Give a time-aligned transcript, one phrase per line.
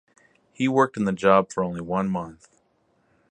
[0.51, 2.49] He worked in the job for only one month.